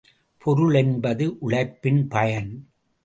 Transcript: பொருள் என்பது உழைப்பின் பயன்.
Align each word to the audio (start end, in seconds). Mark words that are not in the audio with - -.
பொருள் 0.37 0.73
என்பது 0.73 1.37
உழைப்பின் 1.39 2.07
பயன். 2.07 2.51